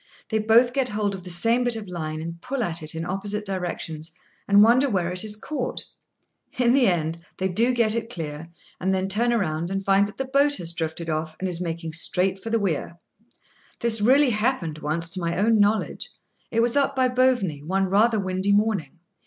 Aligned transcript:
They 0.29 0.39
both 0.39 0.73
get 0.73 0.89
hold 0.89 1.13
of 1.13 1.21
the 1.21 1.29
same 1.29 1.63
bit 1.63 1.75
of 1.75 1.87
line, 1.87 2.21
and 2.23 2.41
pull 2.41 2.63
at 2.63 2.81
it 2.81 2.95
in 2.95 3.05
opposite 3.05 3.45
directions, 3.45 4.09
and 4.47 4.63
wonder 4.63 4.89
where 4.89 5.11
it 5.11 5.23
is 5.23 5.35
caught. 5.35 5.85
In 6.57 6.73
the 6.73 6.87
end, 6.87 7.19
they 7.37 7.47
do 7.47 7.71
get 7.71 7.93
it 7.93 8.09
clear, 8.09 8.49
and 8.79 8.95
then 8.95 9.07
turn 9.07 9.29
round 9.29 9.69
and 9.69 9.85
find 9.85 10.07
that 10.07 10.17
the 10.17 10.25
boat 10.25 10.55
has 10.55 10.73
drifted 10.73 11.07
off, 11.07 11.35
and 11.39 11.47
is 11.47 11.61
making 11.61 11.93
straight 11.93 12.41
for 12.41 12.49
the 12.49 12.59
weir. 12.59 12.97
This 13.81 14.01
really 14.01 14.31
happened 14.31 14.79
once 14.79 15.07
to 15.11 15.21
my 15.21 15.37
own 15.37 15.59
knowledge. 15.59 16.09
It 16.49 16.63
was 16.63 16.75
up 16.75 16.95
by 16.95 17.07
Boveney, 17.07 17.61
one 17.61 17.85
rather 17.85 18.19
windy 18.19 18.51
morning. 18.53 18.97